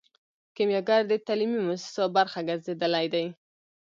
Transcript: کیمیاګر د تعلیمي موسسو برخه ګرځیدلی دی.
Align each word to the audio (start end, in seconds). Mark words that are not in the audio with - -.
کیمیاګر 0.55 1.01
د 1.07 1.13
تعلیمي 1.27 1.59
موسسو 1.67 2.03
برخه 2.17 2.39
ګرځیدلی 2.47 3.05
دی. 3.13 3.25